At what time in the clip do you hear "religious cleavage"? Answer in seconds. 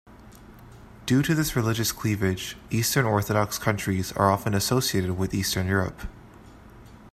1.55-2.57